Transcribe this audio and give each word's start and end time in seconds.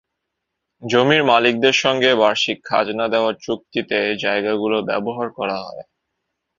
জমির 0.81 1.23
মালিকদের 1.25 1.75
সঙ্গে 1.83 2.09
বার্ষিক 2.21 2.57
খাজনা 2.65 3.05
দেওয়ার 3.13 3.35
চুক্তিতে 3.41 3.99
জায়গাগুলো 4.23 4.77
ব্যবহার 4.89 5.27
করা 5.37 5.57
হয়। 5.63 5.81